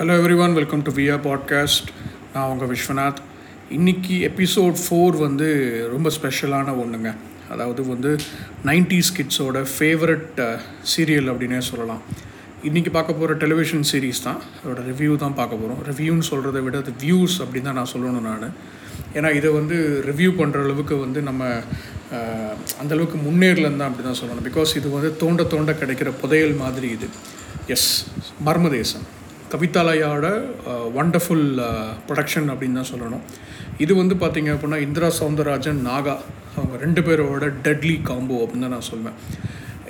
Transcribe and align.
Hello 0.00 0.14
every 0.20 0.36
one 0.42 0.54
welcome 0.56 0.82
to 0.84 0.92
வியா 0.98 1.16
podcast 1.24 1.88
நான் 2.34 2.50
உங்கள் 2.52 2.68
விஸ்வநாத். 2.70 3.18
இன்றைக்கி 3.76 4.14
எபிசோட் 4.28 4.76
ஃபோர் 4.82 5.16
வந்து 5.24 5.48
ரொம்ப 5.94 6.10
ஸ்பெஷலான 6.16 6.74
ஒன்றுங்க 6.82 7.10
அதாவது 7.54 7.82
வந்து 7.90 8.10
90s 8.68 9.08
கிட்ஸோட 9.16 9.62
ஃபேவரட் 9.72 10.40
சீரியல் 10.92 11.28
அப்படின்னே 11.32 11.60
சொல்லலாம். 11.68 12.00
இன்றைக்கி 12.68 12.92
பார்க்க 12.96 13.18
போகிற 13.18 13.36
டெலிவிஷன் 13.44 13.86
சீரிஸ் 13.90 14.22
தான். 14.28 14.40
அதோட 14.62 14.86
ரிவ்யூ 14.88 15.18
தான் 15.24 15.36
பார்க்க 15.42 15.60
போகிறோம் 15.62 15.82
ரிவ்யூன்னு 15.90 16.28
சொல்கிறத 16.30 16.64
விட 16.68 16.82
அது 16.84 16.96
வியூஸ் 17.04 17.36
அப்படின்னு 17.44 17.70
தான் 17.70 17.80
நான் 17.82 17.92
சொல்லணும் 17.94 18.26
நான். 18.30 18.48
ஏன்னா 19.18 19.34
இதை 19.40 19.52
வந்து 19.60 19.76
ரிவ்யூ 20.10 20.32
பண்ணுற 20.42 20.64
அளவுக்கு 20.66 20.96
வந்து 21.04 21.22
நம்ம 21.30 21.52
அந்தளவுக்கு 22.82 23.18
முன்னேறலன்னு 23.28 23.82
தான் 23.82 23.90
அப்படி 23.92 24.08
தான் 24.10 24.20
சொல்லணும். 24.24 24.44
பிகாஸ் 24.50 24.76
இது 24.82 24.96
வந்து 24.98 25.14
தோண்ட 25.24 25.50
தோண்ட 25.54 25.78
கிடைக்கிற 25.84 26.12
புதையல் 26.24 26.60
மாதிரி 26.64 26.90
இது. 26.98 27.08
எஸ் 27.74 27.90
மர்மதேசம் 28.46 29.06
கவிதாலயாவோட 29.52 30.28
ஒண்டர்ஃபுல் 31.00 31.46
ப்ரொடக்ஷன் 32.08 32.48
அப்படின்னு 32.52 32.78
தான் 32.80 32.90
சொல்லணும். 32.92 33.24
இது 33.84 33.92
வந்து 34.00 34.14
பார்த்திங்க 34.22 34.50
அப்படின்னா 34.54 34.78
இந்திரா 34.86 35.08
சவுந்தரராஜன் 35.20 35.80
நாகா 35.88 36.14
அவங்க 36.56 36.76
ரெண்டு 36.84 37.00
பேரோட 37.06 37.46
டெட்லி 37.66 37.96
காம்போ 38.08 38.38
அப்படின்னு 38.44 38.66
தான் 38.66 38.76
நான் 38.76 38.88
சொல்வேன். 38.92 39.16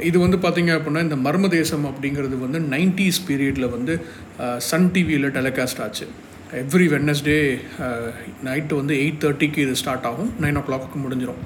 இது 0.09 0.19
வந்து 0.25 0.39
பார்த்திங்க 0.45 0.73
அப்படின்னா 0.79 1.01
இந்த 1.07 1.17
மர்மதேசம் 1.27 1.87
அப்படிங்கிறது 1.91 2.37
வந்து 2.45 2.59
நைன்டிஸ் 2.75 3.21
பீரியடில் 3.29 3.73
வந்து 3.77 3.95
சன் 4.69 4.91
டிவியில் 4.95 5.29
டெலிகாஸ்ட் 5.39 5.83
ஆச்சு. 5.87 6.07
எவ்ரி 6.61 6.87
வெட்னஸ்டே 6.93 7.37
நைட்டு 8.47 8.79
வந்து 8.81 8.95
எயிட் 9.03 9.21
தேர்ட்டிக்கு 9.25 9.61
இது 9.67 9.75
ஸ்டார்ட் 9.83 10.07
ஆகும். 10.11 10.31
நைன் 10.45 10.59
ஓ 10.61 10.63
கிளாக்கு 10.69 11.01
முடிஞ்சிடும் 11.05 11.43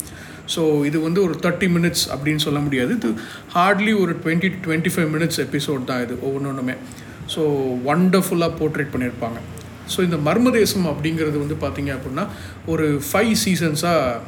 ஸோ 0.55 0.63
இது 0.89 0.99
வந்து 1.07 1.21
ஒரு 1.27 1.35
தேர்ட்டி 1.45 1.69
மினிட்ஸ் 1.77 2.05
அப்படின்னு 2.15 2.43
சொல்ல 2.47 2.59
முடியாது. 2.67 2.93
இது 2.99 3.11
ஹார்ட்லி 3.57 3.93
ஒரு 4.03 4.13
twenty 4.23 4.49
to 4.55 4.59
twenty 4.67 4.93
five 4.95 5.11
minutes 5.17 5.41
episode 5.47 5.89
தான் 5.91 6.03
இது 6.07 6.15
ஒவ்வொன்றுமே 6.29 6.77
ஸோ 7.27 7.43
ஒண்டர்ஃபுல்லாக 7.85 8.57
போர்ட்ரேட் 8.59 8.93
பண்ணியிருப்பாங்க 8.93 9.39
ஸோ 9.97 10.01
இந்த 10.01 10.17
மர்மதேசம் 10.17 10.87
அப்படிங்கிறது 10.87 11.39
வந்து 11.39 11.55
பார்த்திங்க 11.55 11.99
அப்படின்னா 11.99 12.27
ஒரு 12.67 13.01
ஃபைவ் 13.13 13.33
சீசன்ஸாக 13.45 14.21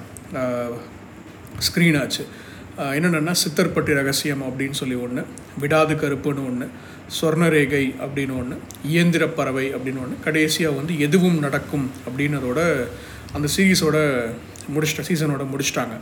ஸ்க்ரீன் 1.60 2.00
ஆச்சு. 2.00 2.24
என்னென்னா 2.78 3.34
சித்தர்பட்டி 3.44 3.94
ரகசியம் 3.94 4.42
அப்படின்னு 4.42 4.70
சொல்லி 4.70 4.94
ஒன்று 4.94 5.24
விடாது 5.58 5.94
கருப்புன்னு 5.94 6.46
ஒன்று 6.46 6.66
சொர்ணரேகை 7.20 7.94
அப்படின்னு 8.00 8.38
ஒன்று 8.38 8.56
இயந்திர 8.84 9.26
பறவை 9.28 9.74
அப்படின்னு 9.74 10.00
ஒன்று 10.00 10.20
கடைசியாக 10.24 10.76
வந்து 10.76 10.98
எதுவும் 10.98 11.38
நடக்கும் 11.38 11.90
அப்படின்னதோட 12.06 12.88
அந்த 13.32 13.48
சீரீஸோட 13.56 13.96
முடிச்சிட்ட 14.74 15.02
சீசனோட 15.08 15.44
முடிச்சிட்டாங்க. 15.52 15.94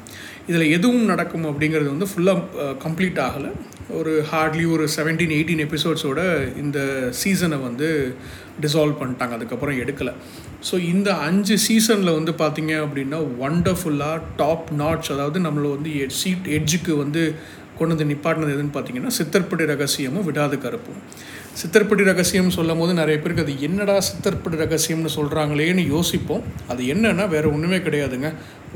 இதில் 0.50 0.72
எதுவும் 0.76 1.10
நடக்கும் 1.12 1.46
அப்படிங்கிறது 1.50 1.90
வந்து 1.94 2.08
ஃபுல்லாக 2.10 2.68
கம்ப்ளீட் 2.84 3.20
ஆகலை. 3.26 3.50
ஒரு 3.98 4.12
ஹார்ட்லி 4.30 4.64
ஒரு 4.74 4.84
செவன்டீன் 4.96 5.34
எயிட்டீன் 5.38 5.64
எபிசோட்ஸோட 5.66 6.20
இந்த 6.62 6.78
சீசனை 7.22 7.58
வந்து 7.68 7.88
டிசால்வ் 8.64 9.00
பண்ணிட்டாங்க. 9.00 9.34
அதுக்கப்புறம் 9.38 9.80
எடுக்கலை. 9.84 10.14
ஸோ 10.68 10.74
இந்த 10.92 11.10
அஞ்சு 11.28 11.56
சீசனில் 11.66 12.16
வந்து 12.18 12.34
பார்த்திங்க 12.42 12.74
அப்படின்னா 12.84 13.20
ஒண்டர்ஃபுல்லாக 13.46 14.22
டாப் 14.42 14.70
நாட்ச் 14.82 15.12
அதாவது 15.16 15.40
நம்மளை 15.46 15.70
வந்து 15.76 15.90
சீட் 16.20 16.48
எட்ஜுக்கு 16.58 16.94
வந்து 17.04 17.24
கொண்டு 17.78 17.92
வந்து 17.94 18.10
நிப்பாட்டினது 18.10 18.54
எதுன்னு 18.56 18.74
பார்த்தீங்கன்னா 18.74 19.12
சித்தர்படி 19.18 19.64
ரகசியமும் 19.70 20.26
விடாது 20.26 20.56
கருப்பும். 20.64 21.00
சித்தர்படி 21.60 22.02
ரகசியம் 22.08 22.54
சொல்லும் 22.56 22.80
போது 22.82 22.92
நிறைய 22.98 23.16
பேருக்கு 23.18 23.42
அது 23.46 23.52
என்னடா 23.66 23.94
சித்தர்படி 24.06 24.56
ரகசியம்னு 24.62 25.10
சொல்கிறாங்களேன்னு 25.16 25.82
யோசிப்போம். 25.94 26.44
அது 26.72 26.82
என்னன்னா 26.94 27.24
வேறு 27.34 27.52
ஒன்றுமே 27.54 27.78
கிடையாதுங்க. 27.86 28.28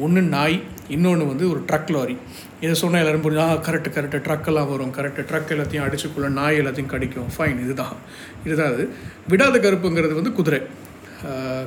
ஒன்று 0.05 0.20
நாய் 0.35 0.57
இன்னொன்று 0.97 1.25
வந்து 1.31 1.45
ஒரு 1.53 1.61
ட்ரக் 1.69 1.91
லாரி 1.95 2.17
இதை 2.65 2.75
சொன்னால் 2.83 3.03
எல்லோரும் 3.03 3.25
புரிஞ்சு 3.25 3.43
ஆ 3.45 3.48
கரெக்டு 3.67 3.91
கரெக்டு 3.97 4.19
ட்ரக்கெல்லாம் 4.27 4.69
வரும் 4.73 4.93
கரெக்டு 4.98 5.23
ட்ரக் 5.31 5.53
எல்லாத்தையும் 5.55 5.87
அடிச்சுக்குள்ள 5.87 6.29
நாய் 6.41 6.59
எல்லாத்தையும் 6.61 6.93
கடிக்கும். 6.95 7.29
ஃபைன் 7.37 7.59
இதுதான். 7.65 7.97
இதுதான் 8.45 8.70
அது. 8.75 8.85
விடாத 9.33 9.57
கருப்புங்கிறது 9.67 10.15
வந்து 10.20 10.33
குதிரை. 10.33 10.61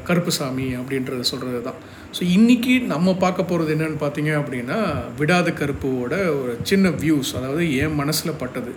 கருப்புசாமி 0.08 0.66
அப்படின்றத 0.80 1.23
சொல்கிறது 1.31 1.62
தான். 1.62 1.80
ஸோ 2.18 2.22
இன்றைக்கி 2.38 2.73
நம்ம 2.94 3.16
பார்க்க 3.25 3.44
போகிறது 3.44 3.72
என்னென்னு 3.75 4.00
பார்த்தீங்க 4.03 4.31
அப்படின்னா 4.42 4.78
விடாத 5.20 5.50
கருப்போட 5.62 6.14
ஒரு 6.41 6.53
சின்ன 6.64 6.90
வியூஸ் 7.03 7.31
அதாவது 7.40 7.66
என் 7.84 8.00
மனசில் 8.02 8.40
பட்டது. 8.44 8.74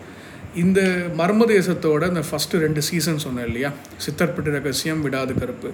இந்த 0.62 0.80
மர்மதேசத்தோட 1.18 2.08
இந்த 2.12 2.22
ஃபஸ்ட்டு 2.28 2.62
ரெண்டு 2.64 2.80
சீசன் 2.88 3.22
சொன்னேன் 3.26 3.46
இல்லையா? 3.50 3.70
சித்தர்பட்டு 4.04 4.56
ரகசியம் 4.56 5.04
விடாது 5.06 5.32
கருப்பு. 5.42 5.70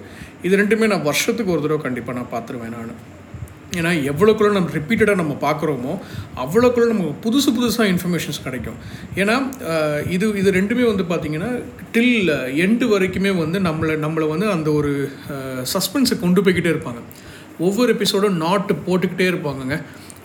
இது 0.47 0.53
ரெண்டுமே 0.61 0.87
நான் 0.93 1.07
வருஷத்துக்கு 1.09 1.53
ஒரு 1.55 1.63
தடவை 1.65 1.81
கண்டிப்பாக 1.87 2.15
நான் 2.19 2.31
பார்த்துருவேன் 2.35 2.75
நான். 2.77 2.93
ஏன்னா 3.79 3.91
எவ்வளோக்குள்ள 4.11 4.49
நம்ம 4.55 4.71
ரிப்பீட்டடாக 4.77 5.19
நம்ம 5.21 5.33
பார்க்குறோமோ 5.43 5.93
அவ்வளோக்குள்ள 6.43 6.87
நமக்கு 6.93 7.13
புதுசு 7.25 7.49
புதுசாக 7.57 7.91
இன்ஃபர்மேஷன்ஸ் 7.93 8.39
கிடைக்கும். 8.47 8.79
ஏன்னா 9.21 9.35
இது 10.15 10.25
இது 10.41 10.51
ரெண்டுமே 10.59 10.85
வந்து 10.91 11.05
பார்த்திங்கன்னா 11.11 11.51
டில் 11.95 12.33
எண்டு 12.65 12.87
வரைக்குமே 12.93 13.31
வந்து 13.43 13.59
நம்மளை 13.69 13.95
நம்மளை 14.05 14.27
வந்து 14.33 14.47
அந்த 14.55 14.69
ஒரு 14.79 14.91
சஸ்பென்ஸை 15.73 16.17
கொண்டு 16.25 16.41
போய்கிட்டே 16.45 16.73
இருப்பாங்க. 16.73 17.01
ஒவ்வொரு 17.67 17.89
எபிசோடும் 17.95 18.41
நாட்டு 18.45 18.73
போட்டுக்கிட்டே 18.87 19.25
இருப்பாங்கங்க. 19.31 19.77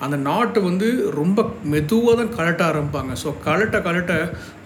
அந்த 0.04 0.16
நாட்டை 0.28 0.60
வந்து 0.68 0.86
ரொம்ப 1.18 1.40
மெதுவாக 1.72 2.14
தான் 2.20 2.32
கலட்ட 2.38 2.62
ஆரம்பிப்பாங்க. 2.70 3.12
ஸோ 3.22 3.28
கலட்ட 3.46 3.76
கலட்ட 3.86 4.14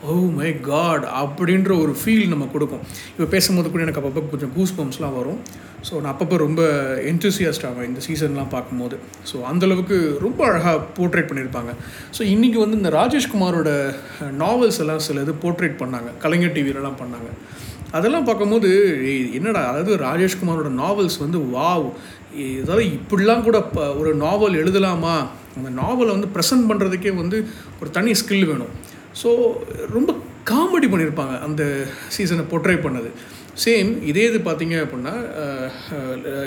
ஓ 0.08 0.14
மை 0.38 0.50
காட் 0.68 1.04
அப்படின்ற 1.22 1.70
ஒரு 1.82 1.92
ஃபீல் 2.00 2.30
நம்ம 2.32 2.48
கொடுக்கும். 2.54 2.84
இப்போ 3.14 3.26
பேசும்போது 3.34 3.70
கூட 3.72 3.84
எனக்கு 3.86 4.00
அப்பப்போ 4.02 4.22
கொஞ்சம் 4.32 4.52
கூஸ் 4.56 4.76
பம்ப்ஸ்லாம் 4.78 5.18
வரும். 5.20 5.40
ஸோ 5.88 5.92
நான் 6.02 6.12
அப்பப்போ 6.12 6.36
ரொம்ப 6.46 6.62
என்தூசியாஸ்ட் 7.10 7.66
ஆகும் 7.68 7.86
இந்த 7.90 8.00
சீசன்லாம் 8.06 8.52
பார்க்கும்போது. 8.56 8.96
ஸோ 9.30 9.36
அந்தளவுக்கு 9.50 9.96
ரொம்ப 10.26 10.40
அழகாக 10.48 10.82
போர்ட்ரேட் 10.98 11.30
பண்ணியிருப்பாங்க. 11.30 11.72
ஸோ 12.16 12.22
இன்றைக்கி 12.34 12.58
வந்து 12.64 12.80
இந்த 12.82 12.92
ராஜேஷ்குமாரோட 13.00 13.70
நாவல்ஸ் 14.44 14.80
எல்லாம் 14.84 15.04
சில 15.08 15.22
இது 15.26 15.34
போர்ட்ரேட் 15.46 15.80
பண்ணாங்க. 15.82 16.10
கலைஞர் 16.24 16.56
டிவிலலாம் 16.58 17.00
பண்ணாங்க. 17.02 17.30
அதெல்லாம் 17.98 18.26
பார்க்கும்போது 18.26 18.68
என்னடா 19.38 19.60
அதாவது 19.70 19.92
ராஜேஷ்குமாரோட 20.06 20.70
நாவல்ஸ் 20.82 21.16
வந்து 21.22 21.38
வாவ் 21.54 21.86
ஏதாவது 22.60 22.84
இப்படிலாம் 22.96 23.46
கூட 23.48 23.58
இப்போ 23.66 23.84
ஒரு 24.00 24.10
நாவல் 24.24 24.60
எழுதலாமா? 24.62 25.16
அந்த 25.58 25.70
நாவலை 25.80 26.10
வந்து 26.16 26.32
ப்ரெசன்ட் 26.34 26.68
பண்ணுறதுக்கே 26.70 27.12
வந்து 27.22 27.38
ஒரு 27.80 27.90
தனி 27.96 28.12
ஸ்கில் 28.20 28.48
வேணும். 28.50 28.72
ஸோ 29.20 29.28
ரொம்ப 29.96 30.10
காமெடி 30.50 30.88
பண்ணியிருப்பாங்க 30.92 31.34
அந்த 31.46 31.62
சீசனை 32.16 32.44
பொட்ரை 32.52 32.76
பண்ணது. 32.86 33.10
சேம் 33.64 33.90
இதே 34.10 34.24
இது 34.30 34.38
பார்த்தீங்க 34.48 34.76
அப்படின்னா 34.84 35.14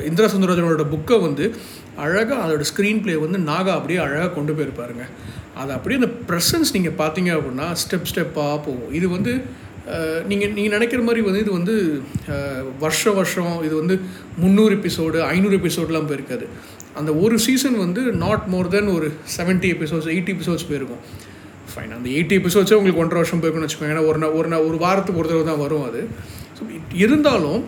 இந்திரா 0.10 0.28
சுந்தரராஜனோட 0.34 0.86
புக்கை 0.94 1.18
வந்து 1.28 1.46
அழகாக 2.06 2.40
அதோட 2.44 2.66
ஸ்க்ரீன் 2.70 3.02
ப்ளே 3.04 3.16
வந்து 3.26 3.40
நாகா 3.50 3.72
அப்படியே 3.80 4.00
அழகாக 4.06 4.32
கொண்டு 4.38 4.54
போயிருப்பாருங்க. 4.58 5.06
அது 5.62 5.72
அப்படியே 5.78 6.00
அந்த 6.02 6.12
ப்ரெசன்ஸ் 6.30 6.74
நீங்கள் 6.76 6.98
பார்த்தீங்க 7.02 7.32
அப்படின்னா 7.38 7.68
ஸ்டெப் 7.84 8.10
ஸ்டெப்பாக 8.12 8.58
போகும். 8.68 8.94
இது 9.00 9.10
வந்து 9.18 9.34
நீங்கள் 10.30 10.54
நீங்கள் 10.58 10.74
நினைக்கிற 10.76 11.02
மாதிரி 11.08 11.22
வந்து 11.28 11.42
இது 11.44 11.52
வந்து 11.58 11.74
வருஷ 12.84 13.12
வருஷம் 13.18 13.56
இது 13.68 13.74
வந்து 13.80 13.96
முந்நூறு 14.44 14.74
எபிசோடு 14.80 15.18
ஐநூறு 15.34 15.56
எபிசோட்லாம் 15.60 16.08
போயிருக்காது. 16.10 16.46
அந்த 17.00 17.12
ஒரு 17.24 17.36
சீசன் 17.46 17.78
வந்து 17.86 18.02
நாட் 18.24 18.46
மோர் 18.54 18.72
தென் 18.76 18.90
ஒரு 18.98 19.08
70 19.36 19.72
எபிசோட்ஸ் 19.76 20.10
எயிட்டி 20.14 20.34
எபிசோட்ஸ் 20.36 20.68
போயிருக்கும். 20.70 21.04
ஃபைன் 21.72 21.94
அந்த 21.98 22.08
எயிட்டி 22.16 22.36
எபிசோட்ஸே 22.40 22.78
உங்களுக்கு 22.80 23.04
ஒன்றரை 23.04 23.20
வருஷம் 23.22 23.42
போயிருக்குன்னு 23.42 23.68
வச்சுக்கோங்க. 23.68 23.94
ஏன்னா 23.96 24.06
ஒரு 24.10 24.32
ஒரு 24.40 24.50
நாள் 24.54 24.66
ஒரு 24.70 24.78
வாரத்துக்கு 24.86 25.22
ஒரு 25.22 25.32
தடவை 25.32 25.46
தான் 25.52 25.64
வரும் 25.66 25.86
அது. 25.90 26.02
ஸோ 26.58 26.64
இருந்தாலும் 27.04 27.62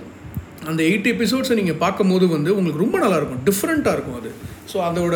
அந்த 0.69 0.81
எயிட் 0.89 1.09
எபிசோட்ஸை 1.13 1.55
நீங்கள் 1.59 1.79
பார்க்கும்போது 1.83 2.27
வந்து 2.27 2.49
உங்களுக்கு 2.57 2.83
ரொம்ப 2.83 2.97
நல்லாயிருக்கும். 3.03 3.43
டிஃப்ரெண்ட்டாக 3.49 3.95
இருக்கும் 3.97 4.17
அது. 4.19 4.31
ஸோ 4.71 4.77
அதோட 4.89 5.15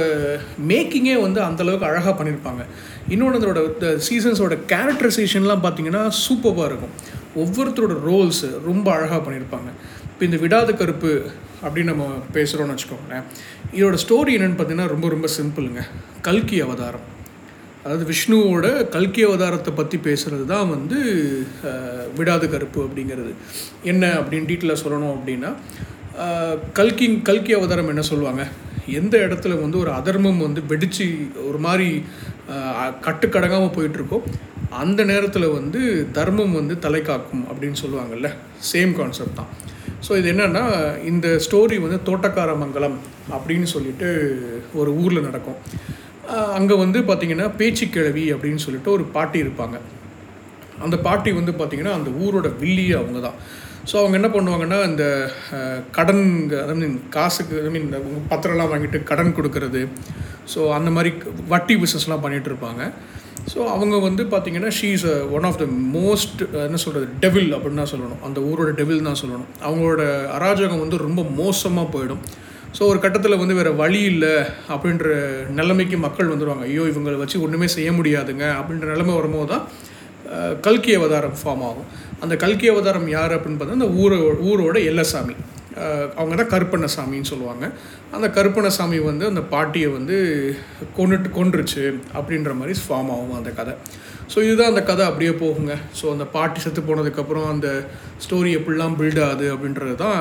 மேக்கிங்கே 0.71 1.15
வந்து 1.21 1.39
அந்தளவுக்கு 1.41 1.89
அழகாக 1.89 2.13
பண்ணியிருப்பாங்க. 2.19 2.63
இன்னொன்று 3.13 3.39
அதோட 3.39 3.61
சீசன்ஸோட 4.07 4.57
கேரக்டரைசேஷன்லாம் 4.73 5.63
பார்த்தீங்கன்னா 5.65 6.03
சூப்பராக 6.25 6.69
இருக்கும். 6.71 6.93
ஒவ்வொருத்தரோட 7.35 7.95
ரோல்ஸு 8.09 8.49
ரொம்ப 8.69 8.87
அழகாக 8.97 9.21
பண்ணியிருப்பாங்க. 9.25 9.71
இப்போ 10.11 10.25
இந்த 10.29 10.37
விடாத 10.45 10.73
கருப்பு 10.73 11.13
அப்படின்னு 11.63 11.91
நம்ம 11.93 12.05
பேசுகிறோம்னு 12.33 12.75
வச்சுக்கோங்களேன். 12.75 13.25
இதோட 13.77 13.97
ஸ்டோரி 14.05 14.33
என்னென்னு 14.37 14.59
பார்த்தீங்கன்னா 14.59 14.91
ரொம்ப 14.95 15.09
ரொம்ப 15.09 15.29
சிம்பிளுங்க 15.37 15.83
கல்கி 16.21 16.59
அவதாரம். 16.61 17.08
அதாவது 17.89 18.05
விஷ்ணுவோட 18.09 18.67
கல்கி 18.95 19.21
அவதாரத்தை 19.27 19.71
பற்றி 19.77 19.97
பேசுகிறது 20.07 20.43
தான் 20.51 20.67
வந்து 20.73 20.97
விடாத 22.17 22.17
விடாது 22.17 22.45
கருப்பு 22.51 22.79
அப்படிங்கிறது. 22.85 23.31
என்ன 23.91 24.03
அப்படின்னு 24.19 24.49
டீட்டெயிலாக 24.49 24.81
சொல்லணும் 24.81 25.13
அப்படின்னா 25.15 25.49
கல்கிங் 26.79 27.15
கல்கி 27.29 27.29
கல்கி 27.29 27.51
அவதாரம் 27.57 27.89
என்ன 27.93 28.03
சொல்லுவாங்க? 28.09 28.43
எந்த 28.99 29.15
இடத்துல 29.25 29.53
வந்து 29.63 29.77
ஒரு 29.83 29.91
அதர்மம் 29.99 30.43
வந்து 30.45 30.61
வெடித்து 30.71 31.05
ஒரு 31.49 31.59
மாதிரி 31.65 31.87
கட்டுக்கடங்காமல் 33.07 33.75
போயிட்டுருக்கோ 33.77 34.19
அந்த 34.83 35.01
நேரத்தில் 35.11 35.47
வந்து 35.57 35.81
தர்மம் 36.17 36.57
வந்து 36.59 36.75
தலை 36.85 37.01
காக்கும் 37.09 37.45
அப்படின்னு 37.51 37.79
சொல்லுவாங்கல்ல. 37.83 38.29
சேம் 38.71 38.93
கான்செப்ட் 38.99 39.39
தான். 39.39 39.51
ஸோ 40.07 40.11
இது 40.19 40.27
என்னென்னா 40.33 40.65
இந்த 41.11 41.27
ஸ்டோரி 41.45 41.77
வந்து 41.85 41.99
தோட்டக்கார 42.09 42.51
மங்கலம் 42.63 42.99
அப்படின்னு 43.37 43.69
சொல்லிட்டு 43.75 44.09
ஒரு 44.81 44.91
ஊரில் 45.03 45.27
நடக்கும். 45.29 45.59
அங்கே 46.57 46.75
வந்து 46.83 46.99
பார்த்திங்கன்னா 47.09 47.47
பேச்சுக்கிழவி 47.59 48.25
அப்படின்னு 48.33 48.63
சொல்லிட்டு 48.65 48.91
ஒரு 48.97 49.05
பாட்டி 49.15 49.37
இருப்பாங்க. 49.45 49.77
அந்த 50.85 50.95
பாட்டி 51.07 51.29
வந்து 51.39 51.53
பார்த்திங்கன்னா 51.59 51.95
அந்த 51.99 52.09
ஊரோட 52.23 52.47
வில்லியே 52.61 52.95
அவங்க 53.01 53.19
தான் 53.27 53.37
ஸோ 53.89 53.95
அவங்க 53.99 54.15
என்ன 54.19 54.29
பண்ணுவாங்கன்னா 54.33 54.77
இந்த 54.89 55.05
கடன் 55.97 56.25
ஐ 56.71 56.75
மீன் 56.81 56.97
காசுக்கு 57.15 57.55
ஐ 57.67 57.69
மீன் 57.75 57.87
பத்திரம்லாம் 58.31 58.71
வாங்கிட்டு 58.73 58.99
கடன் 59.11 59.35
கொடுக்கறது. 59.37 59.81
ஸோ 60.53 60.59
அந்த 60.77 60.89
மாதிரி 60.95 61.11
வட்டி 61.53 61.75
பிஸ்னஸ்லாம் 61.83 62.23
பண்ணிகிட்டு 62.25 62.51
இருப்பாங்க. 62.51 62.83
ஸோ 63.51 63.59
அவங்க 63.75 63.95
வந்து 64.07 64.23
பார்த்திங்கன்னா 64.33 64.71
she 64.77 64.89
is 64.97 65.05
one 65.35 65.47
of 65.49 65.59
the 65.61 65.65
most 65.97 66.41
என்ன 66.67 66.79
சொல்கிறது 66.85 67.07
டெவில் 67.23 67.51
அப்படின்னு 67.57 67.81
தான் 67.83 67.91
சொல்லணும். 67.93 68.21
அந்த 68.27 68.39
ஊரோட 68.49 68.71
டெவில் 68.79 69.07
தான் 69.09 69.19
சொல்லணும். 69.21 69.49
அவங்களோட 69.67 70.03
அராஜகம் 70.37 70.83
வந்து 70.83 70.99
ரொம்ப 71.07 71.23
மோசமாக 71.41 71.87
போயிடும். 71.95 72.23
ஸோ 72.77 72.81
ஒரு 72.91 72.99
கட்டத்தில் 73.03 73.41
வந்து 73.41 73.57
வேறு 73.59 73.71
வழி 73.83 74.01
இல்லை 74.11 74.33
அப்படின்ற 74.73 75.07
நிலைமைக்கு 75.59 75.97
மக்கள் 76.05 76.31
வந்துடுவாங்க 76.33 76.65
ஐயோ 76.71 76.83
இவங்களை 76.91 77.17
வச்சு 77.21 77.37
ஒன்றுமே 77.45 77.67
செய்ய 77.75 77.91
முடியாதுங்க 77.99 78.45
அப்படின்ற 78.59 78.87
நிலைமை 78.93 79.13
வரும்போது 79.19 79.49
தான் 79.53 79.65
கல்கி 80.65 80.91
அவதாரம் 80.97 81.37
ஃபார்ம் 81.39 81.63
ஆகும். 81.69 81.87
அந்த 82.23 82.33
கல்கி 82.43 82.67
அவதாரம் 82.73 83.07
யார் 83.17 83.33
அப்படின்னு 83.35 83.59
பார்த்தா 83.59 83.79
அந்த 83.79 83.91
ஊரோ 84.01 84.17
ஊரோட 84.49 84.77
எல்லசாமி. 84.91 85.35
அவங்க 86.19 86.35
தான் 86.39 86.51
கருப்பண்ணசாமின்னு 86.53 87.29
சொல்லுவாங்க. 87.31 87.65
அந்த 88.15 88.27
கருப்பண்ணசாமி 88.37 88.97
வந்து 89.09 89.25
அந்த 89.31 89.41
பாட்டியை 89.53 89.89
வந்து 89.95 90.17
கொண்டுட்டு 90.97 91.29
கொன்றுச்சு 91.37 91.83
அப்படின்ற 92.17 92.53
மாதிரி 92.59 92.75
ஃபார்ம் 92.83 93.11
ஆகும் 93.15 93.37
அந்த 93.39 93.51
கதை. 93.59 93.73
ஸோ 94.33 94.37
இதுதான் 94.47 94.71
அந்த 94.73 94.83
கதை 94.89 95.03
அப்படியே 95.09 95.33
போகுங்க. 95.43 95.75
ஸோ 95.99 96.05
அந்த 96.15 96.25
பாட்டி 96.35 96.59
செத்து 96.65 96.81
போனதுக்கப்புறம் 96.89 97.47
அந்த 97.53 97.69
ஸ்டோரி 98.25 98.51
எப்படிலாம் 98.59 98.97
பில்ட் 98.99 99.21
ஆகுது 99.27 99.47
அப்படின்றது 99.55 99.95
தான் 100.05 100.19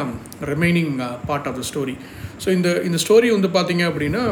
remaining 0.53 0.95
part 1.31 1.49
of 1.51 1.59
the 1.61 1.65
story 1.73 1.97
so 2.43 2.49
இந்த 2.57 2.71
இந்த 2.89 2.99
ஸ்டோரி 3.05 3.29
வந்து 3.37 3.51
பார்த்தீங்க 3.59 3.85
அப்படின்னா 3.91 4.23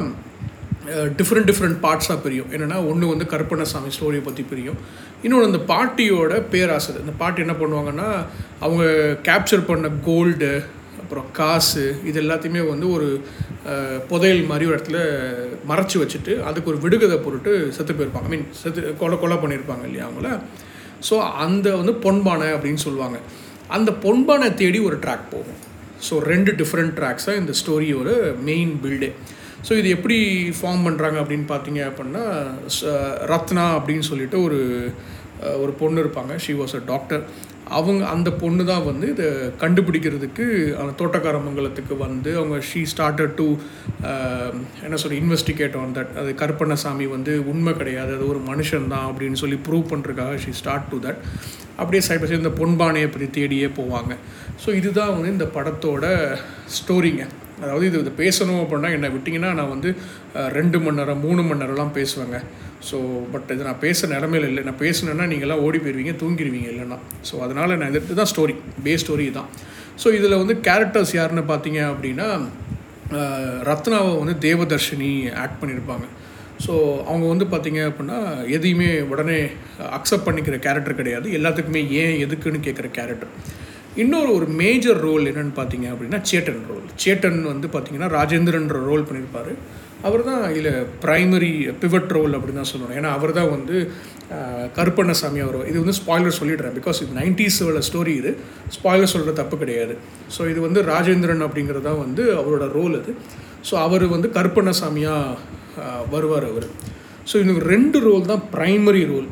டிஃப்ரெண்ட் 1.19 1.49
டிஃப்ரெண்ட் 1.51 1.79
பார்ட்ஸாக 1.85 2.19
பிரியும். 2.25 2.51
என்னென்னா 2.55 2.79
ஒன்று 2.91 3.13
வந்து 3.13 3.27
கருப்பண்ணசாமி 3.33 3.89
ஸ்டோரியை 3.97 4.23
பற்றி 4.27 4.43
பிரியும். 4.51 4.79
இன்னொன்று 5.25 5.49
அந்த 5.51 5.61
பாட்டியோட 5.71 6.35
பேராசர் 6.53 7.03
இந்த 7.05 7.15
பாட்டி 7.23 7.45
என்ன 7.45 7.55
பண்ணுவாங்கன்னா 7.63 8.09
அவங்க 8.65 8.85
கேப்சர் 9.29 9.69
பண்ண 9.71 9.89
கோல்டு 10.09 10.53
அப்புறம் 11.01 11.27
காசு 11.39 11.85
இது 12.11 12.19
எல்லாத்தையுமே 12.23 12.63
வந்து 12.71 12.87
ஒரு 12.97 13.09
புதையல் 14.11 14.41
மாதிரி 14.51 14.65
ஒரு 14.69 14.77
இடத்துல 14.77 15.01
மறைச்சி 15.71 15.97
வச்சுட்டு 16.03 16.33
அதுக்கு 16.49 16.71
ஒரு 16.73 16.81
விடுகதை 16.85 17.19
பொருட்டு 17.27 17.53
செத்து 17.77 17.93
போயிருப்பாங்க. 17.99 18.29
ஐ 18.29 18.33
மீன் 18.35 18.49
செத்து 18.63 18.97
கொலை 19.03 19.17
கொலை 19.23 19.37
பண்ணியிருப்பாங்க 19.43 19.85
இல்லையா 19.89 20.07
அவங்கள? 20.09 20.31
ஸோ 21.09 21.17
அந்த 21.45 21.67
வந்து 21.81 21.95
பொன்பானை 22.07 22.49
அப்படின்னு 22.57 22.83
சொல்லுவாங்க. 22.87 23.19
அந்த 23.77 23.91
பொன்பானை 24.05 24.49
தேடி 24.61 24.79
ஒரு 24.89 24.99
ட்ராக் 25.05 25.33
போகும். 25.35 25.61
ஸோ 26.01 26.19
ரெண்டு 26.19 26.53
டிஃப்ரெண்ட் 26.53 26.95
ட்ராக்ஸாக 27.01 27.37
இந்த 27.37 27.53
ஸ்டோரியோட 27.53 28.11
மெயின் 28.43 28.79
பில்டே 28.85 29.13
ஸோ 29.69 29.73
இது 29.79 29.89
எப்படி 29.89 30.19
ஃபார்ம் 30.61 30.83
பண்ணுறாங்க 30.87 31.19
அப்படின்னு 31.23 31.47
பார்த்தீங்க 31.49 31.81
அப்படின்னா 31.91 32.25
ரத்னா 33.25 33.79
அப்படின்னு 33.79 33.99
சொல்லிட்டு 33.99 34.43
ஒரு 34.43 34.93
ஒரு 35.43 35.73
பொண்ணு 35.73 36.03
இருப்பாங்க. 36.03 36.37
ஷி 36.37 36.53
வாஸ் 36.53 36.77
அ 36.77 36.81
டாக்டர் 36.87 37.23
அவங்க 37.71 38.07
அந்த 38.07 38.31
பொண்ணு 38.31 38.65
தான் 38.65 38.85
வந்து 38.85 39.09
இதை 39.09 39.25
கண்டுபிடிக்கிறதுக்கு 39.59 40.75
அந்த 40.79 41.05
தோட்டக்காரமங்கலத்துக்கு 41.05 41.97
வந்து 41.97 42.37
அவங்க 42.37 42.65
ஷீ 42.73 42.87
ஸ்டார்டட் 42.97 43.35
டு 43.35 43.57
என்ன 44.83 44.97
சொல்லி 44.97 45.21
இன்வெஸ்டிகேட் 45.21 45.77
ஆன் 45.77 45.95
தட் 45.95 46.17
அது 46.17 46.33
கருப்பண்ணசாமி 46.33 47.09
வந்து 47.09 47.45
உண்மை 47.45 47.75
கிடையாது 47.75 48.15
அது 48.15 48.29
ஒரு 48.29 48.39
மனுஷன் 48.39 48.89
தான் 48.89 49.15
அப்படின்னு 49.15 49.33
சொல்லி 49.33 49.59
ப்ரூவ் 49.69 49.91
பண்ணுறதுக்காக 49.93 50.37
ஷீ 50.45 50.51
ஸ்டார்ட் 50.51 50.89
டு 50.91 50.97
தட் 50.97 51.23
அப்படியே 51.77 52.03
சைட் 52.03 52.21
பை 52.21 52.31
இந்த 52.31 52.49
பொன்பானையை 52.49 53.11
பற்றி 53.11 53.41
தேடியே 53.41 53.71
போவாங்க. 53.77 54.17
ஸோ 54.67 54.75
இதுதான் 54.75 55.15
வந்து 55.15 55.29
இந்த 55.29 55.45
படத்தோட 55.45 56.39
ஸ்டோரிங்க 56.79 57.27
அதாவது 57.63 57.85
இது 57.91 57.99
இது 58.05 58.13
பேசணும் 58.23 58.61
அப்படின்னா 58.63 58.89
என்னை 58.97 59.09
விட்டிங்கன்னா 59.15 59.51
நான் 59.59 59.73
வந்து 59.75 59.91
ரெண்டு 60.59 60.79
மணி 60.85 60.99
நேரம் 61.01 61.23
மூணு 61.27 61.43
மணி 61.49 61.63
நேரம்லாம் 61.63 61.95
பேசுவேங்க. 61.99 62.39
ஸோ 62.89 62.97
பட் 63.33 63.49
இது 63.55 63.69
நான் 63.69 63.83
பேச 63.87 64.09
நிலமையில 64.15 64.51
இல்லை. 64.51 64.63
நான் 64.69 64.81
பேசினேன்னா 64.85 65.27
நீங்கள்லாம் 65.33 65.63
ஓடி 65.67 65.79
போயிடுவீங்க 65.85 66.15
தூங்கிடுவீங்க 66.23 66.69
இல்லைன்னா. 66.73 66.99
ஸோ 67.29 67.35
அதனால் 67.47 67.79
நான் 67.83 67.97
இது 68.01 68.21
தான் 68.21 68.31
ஸ்டோரி 68.33 68.57
பே 68.87 68.95
ஸ்டோரி 69.05 69.27
தான் 69.39 69.49
ஸோ 70.03 70.09
இதில் 70.19 70.41
வந்து 70.43 70.57
கேரக்டர்ஸ் 70.69 71.13
யாருன்னு 71.19 71.45
பார்த்தீங்க 71.53 71.81
அப்படின்னா 71.93 72.29
ரத்னாவை 73.71 74.13
வந்து 74.21 74.35
தேவதர்ஷினி 74.47 75.11
ஆக்ட் 75.43 75.61
பண்ணியிருப்பாங்க. 75.61 76.07
ஸோ 76.65 76.73
அவங்க 77.09 77.25
வந்து 77.33 77.47
பார்த்திங்க 77.53 77.81
அப்படின்னா 77.89 78.19
எதையுமே 78.57 78.89
உடனே 79.13 79.37
அக்செப்ட் 79.99 80.27
பண்ணிக்கிற 80.29 80.57
கேரக்டர் 80.67 81.01
கிடையாது. 81.01 81.27
எல்லாத்துக்குமே 81.39 81.83
ஏன் 82.03 82.15
எதுக்குன்னு 82.25 82.61
கேட்குற 82.67 82.89
கேரக்டர் 82.99 83.33
இன்னொரு 84.03 84.31
ஒரு 84.39 84.47
மேஜர் 84.61 84.99
ரோல் 85.07 85.29
என்னென்னு 85.31 85.55
பார்த்தீங்க 85.59 85.87
அப்படின்னா 85.93 86.19
சேட்டன் 86.31 86.65
ரோல் 86.71 86.87
சேட்டன் 87.03 87.39
வந்து 87.53 87.67
பார்த்தீங்கன்னா 87.75 88.09
ராஜேந்திரன்ற 88.17 88.79
ரோல் 88.89 89.05
பண்ணியிருப்பார். 89.09 89.53
அவர் 90.07 90.23
தான் 90.29 90.43
இதில் 90.53 90.69
ப்ரைமரி 91.05 91.51
பிவட் 91.83 92.13
ரோல் 92.17 92.35
அப்படின்னு 92.39 92.61
தான் 92.63 92.71
சொல்லணும். 92.73 92.97
ஏன்னா 92.99 93.11
அவர் 93.19 93.33
தான் 93.39 93.49
வந்து 93.55 93.77
கருப்பண்ணசாமி 94.79 95.41
அவர். 95.47 95.59
இது 95.71 95.79
வந்து 95.83 95.97
ஸ்பாய்லர் 96.01 96.37
சொல்லிடுறேன். 96.41 96.75
பிகாஸ் 96.79 97.01
இது 97.05 97.17
நைன்டிஸோட 97.21 97.81
ஸ்டோரி 97.89 98.15
இது. 98.21 98.33
ஸ்பாய்லர் 98.77 99.13
சொல்கிற 99.15 99.35
தப்பு 99.41 99.59
கிடையாது. 99.63 99.97
ஸோ 100.37 100.51
இது 100.53 100.61
வந்து 100.67 100.83
ராஜேந்திரன் 100.93 101.47
அப்படிங்கிறது 101.47 101.87
தான் 101.89 102.03
வந்து 102.05 102.25
அவரோட 102.41 102.67
ரோல் 102.79 102.97
அது. 103.01 103.15
ஸோ 103.71 103.75
அவர் 103.87 104.07
வந்து 104.17 104.31
கருப்பண்ணசாமியாக 104.37 105.39
வருவார் 106.15 106.49
அவர். 106.53 106.69
ஸோ 107.31 107.37
இவங்க 107.45 107.65
ரெண்டு 107.75 108.01
ரோல் 108.09 108.31
தான் 108.33 108.45
ப்ரைமரி 108.57 109.05
ரோல் 109.15 109.29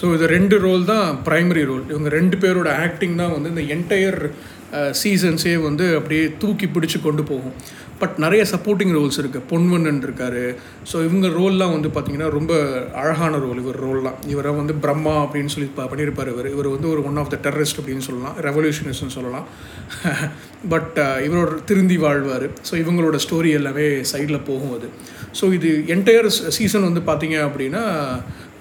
ஸோ 0.00 0.14
இது 0.14 0.26
ரெண்டு 0.26 0.58
ரோல் 0.58 0.84
தான் 0.84 1.18
ப்ரைமரி 1.24 1.64
ரோல் 1.64 1.84
இவங்க 1.88 2.08
ரெண்டு 2.08 2.36
பேரோட 2.36 2.76
ஆக்டிங் 2.76 3.16
தான் 3.16 3.40
வந்து 3.40 3.50
இந்த 3.54 3.62
என்டையர் 3.74 4.30
சீசன்ஸே 5.02 5.62
வந்து 5.62 5.96
அப்படியே 5.96 6.32
தூக்கி 6.38 6.66
பிடிச்சி 6.66 7.02
கொண்டு 7.02 7.22
போகும். 7.22 7.54
பட் 7.98 8.18
நிறைய 8.18 8.44
சப்போர்ட்டிங் 8.50 8.92
ரோல்ஸ் 8.96 9.18
இருக்குது 9.20 9.46
பொன்வண்ணன் 9.50 10.02
இருக்கார். 10.02 10.38
ஸோ 10.92 10.96
இவங்க 11.04 11.26
ரோல்லாம் 11.28 11.72
வந்து 11.72 11.88
பார்த்திங்கன்னா 11.88 12.28
ரொம்ப 12.30 12.52
அழகான 12.94 13.38
ரோல் 13.38 13.56
இவர் 13.56 13.86
ரோல்லாம் 13.86 14.14
இவரை 14.26 14.52
வந்து 14.52 14.74
பிரம்மா 14.74 15.24
அப்படின்னு 15.24 15.46
சொல்லி 15.46 15.70
ப- 15.74 15.82
பண்ணியிருப்பார் 15.82 16.30
இவர். 16.32 16.50
இவர் 16.50 16.68
வந்து 16.68 16.88
ஒரு 16.88 17.04
ஒன் 17.04 17.16
ஆஃப் 17.16 17.30
த 17.30 17.50
டெரரிஸ்ட் 17.50 17.80
அப்படின்னு 17.80 17.98
சொல்லலாம். 17.98 18.36
ரெவல்யூஷனிஸ்ட்னு 18.40 19.16
சொல்லலாம். 19.16 19.46
பட் 20.68 20.96
இவரோட 20.98 21.64
திருந்தி 21.64 21.98
வாழ்வார். 21.98 22.46
ஸோ 22.70 22.72
இவங்களோட 22.72 23.18
ஸ்டோரி 23.28 23.50
எல்லாமே 23.50 23.88
சைடில் 24.12 24.44
போகும் 24.46 24.72
அது. 24.72 24.88
ஸோ 25.40 25.52
இது 25.52 25.84
என்டையர் 25.86 26.26
சீசன் 26.26 26.92
வந்து 26.92 27.00
பார்த்தீங்க 27.00 27.36
அப்படின்னா 27.48 27.84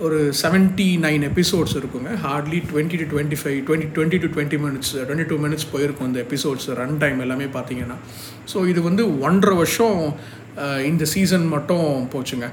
ஒரு 0.06 0.18
79 0.42 0.92
நைன் 1.06 1.24
எபிசோட்ஸ் 1.30 1.74
இருக்குங்க. 1.78 2.10
Hardly 2.26 2.60
twenty 2.70 2.98
to 3.00 3.06
twenty 3.14 3.38
five 3.40 3.58
twenty 3.68 3.88
twenty 3.96 4.20
to 4.24 4.28
twenty 4.36 4.58
minutes 4.66 4.92
twenty 5.08 5.26
two 5.32 5.38
minutes 5.46 5.68
போயிருக்கும் 5.72 6.08
இந்த 6.10 6.20
எபிசோட்ஸ் 6.26 6.68
ரன் 6.80 6.96
டைம் 7.02 7.20
எல்லாமே 7.26 7.48
பார்த்தீங்கன்னா. 7.56 7.98
ஸோ 8.52 8.58
இது 8.72 8.82
வந்து 8.90 9.04
ஒன்றரை 9.28 9.56
வருஷம் 9.62 9.98
இந்த 10.92 11.06
சீசன் 11.14 11.48
மட்டும் 11.56 11.88
போச்சுங்க. 12.14 12.48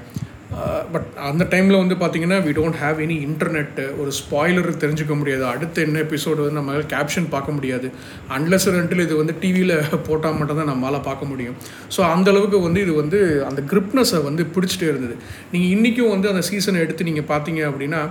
பட் 0.93 1.07
அந்த 1.29 1.43
டைமில் 1.51 1.79
வந்து 1.81 1.95
பார்த்தீங்கன்னா 2.01 2.37
we 2.45 2.51
don't 2.57 2.77
have 2.83 2.97
any 3.05 3.15
internet 3.27 3.83
ஒரு 4.01 4.11
ஸ்பாய்லர் 4.19 4.69
தெரிஞ்சுக்க 4.83 5.15
முடியாது. 5.21 5.43
அடுத்த 5.53 5.81
என்ன 5.87 6.01
எபிசோடு 6.05 6.39
வந்து 6.43 6.59
நம்மளால் 6.59 6.87
கேப்ஷன் 6.93 7.27
பார்க்க 7.33 7.57
முடியாது. 7.57 7.87
அன்லெஸ் 8.35 8.67
ரெண்டில் 8.77 9.03
இது 9.05 9.17
வந்து 9.21 9.35
டிவியில் 9.43 9.75
போட்டால் 10.07 10.37
மட்டும்தான் 10.39 10.71
நம்மளால் 10.73 11.05
பார்க்க 11.09 11.31
முடியும். 11.31 11.57
ஸோ 11.95 12.01
அந்த 12.13 12.27
அளவுக்கு 12.33 12.61
வந்து 12.67 12.81
இது 12.85 12.95
வந்து 13.01 13.19
அந்த 13.49 13.63
கிரிப்னஸை 13.73 14.21
வந்து 14.29 14.45
பிடிச்சிட்டே 14.55 14.89
இருந்தது. 14.93 15.17
நீங்கள் 15.53 15.71
இன்றைக்கும் 15.75 16.13
வந்து 16.15 16.31
அந்த 16.33 16.43
சீசனை 16.51 16.81
எடுத்து 16.87 17.09
நீங்கள் 17.11 17.29
பார்த்தீங்க 17.33 17.63
அப்படின்னா 17.71 18.01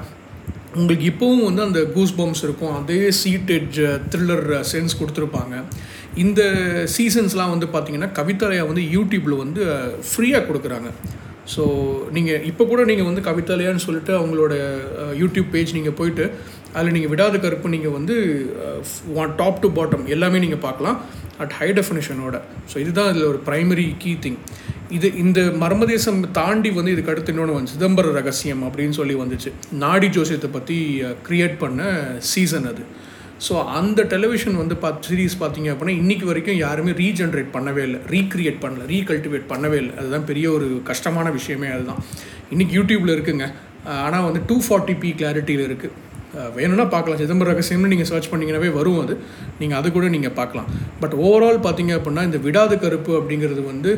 உங்களுக்கு 0.81 1.05
இப்போவும் 1.11 1.47
வந்து 1.49 1.63
அந்த 1.69 1.81
கூஸ் 1.93 2.17
பம்ப்ஸ் 2.17 2.47
இருக்கும். 2.47 2.75
அதே 2.81 3.03
சீட்டெட் 3.25 3.77
த்ரில்லர் 4.13 4.47
சென்ஸ் 4.73 4.99
கொடுத்துருப்பாங்க. 5.03 5.55
இந்த 6.25 6.43
சீசன்ஸ்லாம் 6.97 7.55
வந்து 7.55 7.69
பார்த்திங்கன்னா 7.75 8.11
கவிதாலயா 8.19 8.65
வந்து 8.71 8.85
யூடியூப்பில் 8.97 9.43
வந்து 9.45 9.63
ஃப்ரீயாக 10.11 10.47
கொடுக்குறாங்க. 10.49 10.91
ஸோ 11.55 11.65
நீங்கள் 12.17 12.45
இப்போ 12.51 12.63
கூட 12.71 12.81
நீங்கள் 12.91 13.09
வந்து 13.09 13.23
கவிதாலயான்னு 13.29 13.85
சொல்லிட்டு 13.87 14.13
அவங்களோட 14.21 14.55
யூடியூப் 15.23 15.49
பேஜ் 15.55 15.77
நீங்கள் 15.79 15.97
போயிட்டு 16.01 16.25
அதில் 16.77 16.95
நீங்கள் 16.97 17.13
விடாத 17.13 17.37
கருப்பு 17.45 17.75
நீங்கள் 17.75 17.97
வந்து 17.99 18.15
டாப் 19.41 19.63
டு 19.65 19.69
பாட்டம் 19.79 20.07
எல்லாமே 20.15 20.39
நீங்கள் 20.45 20.65
பார்க்கலாம். 20.67 20.99
அட் 21.43 21.55
ஹை 21.59 21.69
டெஃபினேஷனோட 21.79 22.37
ஸோ 22.71 22.77
இதுதான் 22.83 23.11
இதில் 23.13 23.31
ஒரு 23.33 23.41
ப்ரைமரி 23.49 23.87
கீ 24.03 24.13
திங் 24.25 24.41
இது 24.97 25.09
இந்த 25.23 25.41
மர்மதேசம் 25.63 26.21
தாண்டி 26.39 26.71
வந்து 26.77 26.93
இதுக்கு 26.95 27.13
அடுத்து 27.13 27.33
இன்னொன்று 27.33 27.57
வந்து 27.57 27.73
சிதம்பர 27.75 28.13
ரகசியம் 28.19 28.63
அப்படின்னு 28.67 28.97
சொல்லி 28.99 29.15
வந்துச்சு. 29.23 29.51
நாடி 29.85 30.09
ஜோசியத்தை 30.17 30.51
பற்றி 30.57 30.77
க்ரியேட் 31.29 31.57
பண்ண 31.63 31.81
சீசன் 32.33 32.69
அது. 32.73 32.85
ஸோ 33.45 33.55
அந்த 33.79 34.01
டெலிவிஷன் 34.13 34.57
வந்து 34.61 34.77
பார்த்து 34.83 35.09
சீரீஸ் 35.09 35.35
பார்த்தீங்க 35.41 35.69
அப்படின்னா 35.73 35.97
இன்றைக்கி 36.03 36.25
வரைக்கும் 36.29 36.59
யாருமே 36.65 36.93
ரீஜென்ரேட் 37.03 37.51
பண்ணவே 37.57 37.83
இல்லை. 37.89 38.01
ரீக்ரியேட் 38.15 38.59
பண்ணல. 38.65 38.85
ரீகல்டிவேட் 38.95 39.47
பண்ணவே 39.53 39.79
இல்லை. 39.83 39.93
அதுதான் 40.01 40.27
பெரிய 40.31 40.47
ஒரு 40.57 40.69
கஷ்டமான 40.91 41.31
விஷயமே 41.39 41.69
அதுதான். 41.75 42.01
இன்றைக்கி 42.55 42.75
யூடியூப்பில் 42.79 43.15
இருக்குங்க. 43.17 43.47
ஆனால் 44.07 44.27
வந்து 44.29 44.43
டூ 44.51 44.57
ஃபார்ட்டி 44.67 44.95
பி 45.03 45.11
கிளாரிட்டியில் 45.21 45.67
இருக்குது 45.69 46.05
வேணும்னா 46.57 46.85
பார்க்கலாம். 46.95 47.21
சிதம்பரம் 47.21 47.53
ரகசியம்னு 47.53 47.91
நீங்கள் 47.93 48.09
சர்ச் 48.11 48.31
பண்ணிங்கனாவே 48.31 48.71
வரும் 48.79 48.99
அது. 49.03 49.15
நீங்கள் 49.61 49.79
அது 49.81 49.89
கூட 49.97 50.07
நீங்கள் 50.15 50.35
பார்க்கலாம். 50.41 50.69
பட் 51.03 51.15
ஓவரால் 51.27 51.65
பார்த்தீங்க 51.67 51.93
அப்படின்னா 51.99 52.25
இந்த 52.29 52.39
விடாது 52.47 52.77
கருப்பு 52.85 53.13
அப்படிங்கிறது 53.19 53.63
வந்து 53.73 53.91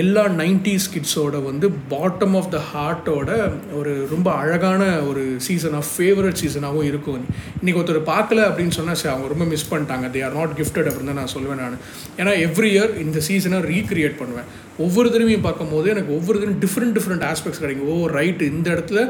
எல்லா 0.00 0.22
நைன்டிஸ் 0.40 0.86
கிட்ஸோட 0.94 1.36
வந்து 1.46 1.66
பாட்டம் 1.92 2.34
ஆஃப் 2.38 2.48
த 2.54 2.58
ஹார்ட்டோட 2.70 3.30
ஒரு 3.78 3.92
ரொம்ப 4.10 4.28
அழகான 4.40 4.82
ஒரு 5.08 5.22
சீசனாக 5.46 5.84
ஃபேவரட் 5.90 6.40
சீசனாகவும் 6.42 6.88
இருக்கும். 6.90 7.24
இன்றைக்கி 7.60 7.78
ஒருத்தர் 7.80 8.00
பார்க்கல 8.10 8.40
அப்படின்னு 8.48 8.76
சொன்னால் 8.78 8.98
சரி 9.00 9.12
அவங்க 9.14 9.28
ரொம்ப 9.32 9.44
மிஸ் 9.52 9.66
பண்ணிட்டாங்க. 9.72 10.06
தே 10.14 10.24
ஆர் 10.26 10.36
நாட் 10.40 10.54
கிஃப்டட் 10.60 10.88
அப்படின்னு 10.90 11.10
தான் 11.12 11.20
நான் 11.22 11.32
சொல்லுவேன் 11.34 11.60
நான். 11.62 11.78
ஏன்னா 12.20 12.32
எவ்ரி 12.46 12.70
இயர் 12.74 12.92
இந்த 13.04 13.20
சீசனை 13.28 13.60
ரீக்ரியேட் 13.72 14.16
பண்ணுவேன். 14.20 14.48
ஒவ்வொரு 14.86 15.10
தடவையும் 15.14 15.46
பார்க்கும்போது 15.46 15.88
எனக்கு 15.94 16.12
ஒவ்வொரு 16.18 16.36
தடவையும் 16.38 16.62
டிஃப்ரெண்ட் 16.64 16.96
டிஃப்ரெண்ட் 16.98 17.24
ஆஸ்பெக்ட்ஸ் 17.30 17.62
கிடைக்கும். 17.64 17.88
ஓ 17.94 18.08
ரைட்டு 18.18 18.50
இந்த 18.54 18.68
இடத்துல 18.74 19.02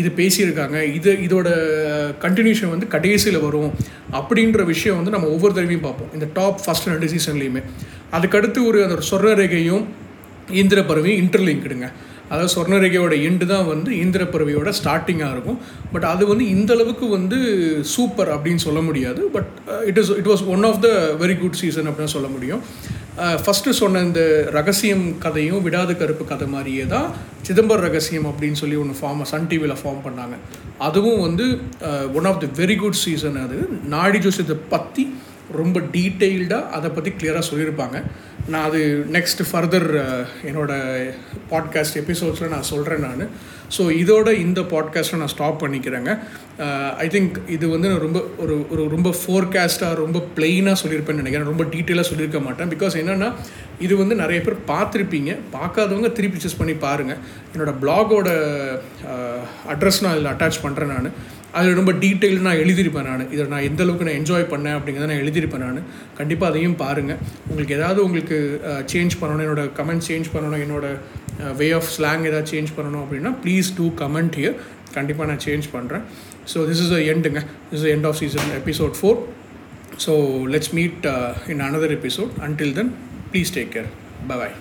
இது 0.00 0.10
பேசியிருக்காங்க. 0.20 0.82
இது 0.98 1.12
இதோட 1.28 1.48
கண்டினியூஷன் 2.24 2.74
வந்து 2.74 2.88
கடைசியில் 2.96 3.40
வரும் 3.46 3.72
அப்படின்ற 4.18 4.64
விஷயம் 4.64 4.98
வந்து 5.00 5.14
நம்ம 5.16 5.30
ஒவ்வொரு 5.36 5.54
தடவையும் 5.54 5.86
பார்ப்போம். 5.88 6.12
இந்த 6.18 6.28
டாப் 6.38 6.60
ஃபஸ்ட் 6.66 6.90
ரெண்டு 6.92 7.10
சீசன்லேயுமே 7.14 7.62
அதுக்கடுத்து 8.18 8.60
ஒரு 8.68 8.78
அந்த 8.84 9.02
சொர்ண 9.10 9.32
ரேகையும் 9.42 9.84
இந்திரப்பறவையும் 10.48 11.20
இன்டர்லிங்க்டுங்க 11.22 11.88
அதாவது 12.32 12.50
சொர்ணரேகையோட 12.54 13.14
எண்டு 13.28 13.46
தான் 13.46 13.66
வந்து 13.66 13.90
இந்திரப்பறவையோட 13.92 14.72
ஸ்டார்டிங்காக 14.82 15.30
இருக்கும். 15.30 15.58
பட் 15.92 16.04
அது 16.04 16.26
வந்து 16.26 16.48
இந்த 16.48 16.72
அளவுக்கு 16.74 17.08
வந்து 17.08 17.38
சூப்பர் 17.82 18.30
அப்படின்னு 18.34 18.62
சொல்ல 18.66 18.80
முடியாது. 18.80 19.20
But 19.34 19.50
it 19.86 19.98
is 19.98 20.10
it 20.10 20.26
was 20.26 20.44
one 20.54 20.62
of 20.62 20.80
the 20.82 20.88
very 21.22 21.36
good 21.38 21.52
season 21.52 21.88
அப்படின்னு 21.88 22.14
சொல்ல 22.16 22.28
முடியும். 22.28 22.62
Uh, 23.22 23.36
ஃபஸ்ட்டு 23.44 23.70
சொன்ன 23.70 24.00
இந்த 24.00 24.48
ரகசியம் 24.50 25.18
கதையும் 25.18 25.64
விடாத 25.66 25.96
கருப்பு 25.96 26.24
கதை 26.24 26.46
மாதிரியே 26.48 26.86
தான் 26.86 27.08
சிதம்பர 27.48 27.78
ரகசியம் 27.86 28.26
அப்படின்னு 28.30 28.58
சொல்லி 28.60 28.76
ஒன்று 28.76 28.94
ஃபார்ம் 29.00 29.22
சன் 29.22 29.46
டிவியில் 29.46 29.80
ஃபார்ம் 29.82 30.00
பண்ணாங்க. 30.06 30.36
அதுவும் 30.78 31.20
வந்து 31.20 31.46
one 32.14 32.24
of 32.24 32.40
the 32.44 32.48
very 32.62 32.76
good 32.76 32.92
season 32.92 33.36
அது. 33.44 33.68
நாடி 33.86 34.18
ஜோசியத்தை 34.18 34.56
பற்றி 34.68 35.04
ரொம்ப 35.60 35.78
டீட்டெயில்டாக 35.94 36.70
அதை 36.76 36.90
பற்றி 36.90 37.12
கிளியராக 37.20 37.44
சொல்லியிருப்பாங்க. 37.50 37.98
நான் 38.52 38.66
அது 38.68 38.80
நெக்ஸ்ட் 39.14 39.40
ஃபர்தர் 39.48 39.88
என்னோடய 40.50 41.14
பாட்காஸ்ட் 41.50 41.98
எபிசோட்ஸில் 42.02 42.52
நான் 42.54 42.68
சொல்கிறேன் 42.70 43.04
நான். 43.06 43.24
ஸோ 43.76 43.82
இதோட 44.02 44.28
இந்த 44.44 44.60
பாட்காஸ்ட்டை 44.72 45.18
நான் 45.22 45.32
ஸ்டாப் 45.34 45.58
பண்ணிக்கிறேங்க. 45.64 46.10
ஐ 47.04 47.06
திங்க் 47.14 47.36
இது 47.56 47.66
வந்து 47.74 47.90
நான் 47.90 48.04
ரொம்ப 48.06 48.20
ஒரு 48.42 48.54
ஒரு 48.72 48.84
ரொம்ப 48.94 49.10
ஃபோர்காஸ்ட்டாக 49.20 50.00
ரொம்ப 50.04 50.18
பிளெயினாக 50.36 50.80
சொல்லியிருப்பேன்னு 50.82 51.22
நினைக்கிறேன். 51.22 51.50
ரொம்ப 51.52 51.64
டீட்டெயிலாக 51.74 52.08
சொல்லியிருக்க 52.10 52.40
மாட்டேன். 52.46 52.72
பிகாஸ் 52.74 52.96
என்னென்னா 53.02 53.28
இது 53.86 53.96
வந்து 53.96 54.14
நிறைய 54.22 54.40
பேர் 54.46 54.56
பார்த்துருப்பீங்க. 54.72 55.32
பார்க்காதவங்க 55.56 56.10
திருப்பி 56.18 56.40
சூஸ் 56.44 56.60
பண்ணி 56.62 56.76
பாருங்கள் 56.86 57.20
என்னோடய 57.52 57.80
பிளாகோட 57.84 58.30
அட்ரஸ் 59.74 60.02
நான் 60.06 60.16
இதில் 60.16 60.32
அட்டாச் 60.34 60.64
பண்ணுறேன் 60.64 60.92
நான். 60.94 61.12
அதில் 61.58 61.78
ரொம்ப 61.78 61.92
டீட்டெயில் 62.02 62.44
நான் 62.46 62.60
எழுதியிருப்பேன் 62.62 63.08
நான். 63.10 63.24
இதை 63.34 63.44
நான் 63.52 63.66
எந்த 63.68 63.80
அளவுக்கு 63.84 64.06
நான் 64.08 64.18
என்ஜாய் 64.20 64.44
பண்ணேன் 64.52 64.76
அப்படிங்கிறத 64.78 65.08
நான் 65.12 65.22
எழுதியிருப்பேன் 65.24 65.64
நான். 65.66 65.80
கண்டிப்பாக 66.18 66.50
அதையும் 66.52 66.76
பாருங்கள் 66.82 67.20
உங்களுக்கு 67.48 67.76
ஏதாவது 67.78 68.00
உங்களுக்கு 68.06 68.36
சேஞ்ச் 68.92 69.16
பண்ணணும் 69.20 69.44
என்னோடய 69.46 69.72
கமெண்ட் 69.80 70.06
சேஞ்ச் 70.10 70.30
பண்ணணும் 70.34 70.62
என்னோடய 70.66 71.52
வே 71.60 71.68
ஆஃப் 71.72 71.90
ஸ்லாங் 71.96 72.26
ஏதாவது 72.30 72.50
சேஞ்ச் 72.54 72.72
பண்ணணும் 72.78 73.02
அப்படின்னா 73.04 73.32
ப்ளீஸ் 73.44 73.70
டூ 73.78 73.88
கமெண்ட் 74.02 74.38
ஹியர் 74.40 74.56
கண்டிப்பாக 74.94 75.28
நான் 75.32 75.44
சேஞ்ச் 75.48 75.68
பண்ணுறேன் 75.74 76.04
so 76.52 76.66
this 76.70 76.82
is 76.86 76.94
a 77.00 77.02
எண்டுங்க 77.12 77.42
this 77.70 77.82
is 77.82 77.90
end 77.94 78.08
of 78.10 78.18
season 78.22 78.50
episode 78.62 78.96
four 79.00 79.20
so 80.06 80.14
let's 80.54 80.74
meet 80.80 81.06
in 81.54 81.62
another 81.68 81.96
episode 81.98 82.32
until 82.48 82.74
then 82.80 82.92
please 83.32 83.54
take 83.58 83.72
care 83.76 83.90
bye 84.32 84.54